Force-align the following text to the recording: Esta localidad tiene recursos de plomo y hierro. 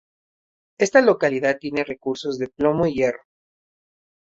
Esta 0.79 0.99
localidad 0.99 1.59
tiene 1.59 1.83
recursos 1.83 2.39
de 2.39 2.47
plomo 2.47 2.87
y 2.87 2.95
hierro. 2.95 3.21